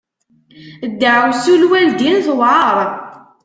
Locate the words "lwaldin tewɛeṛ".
1.61-2.75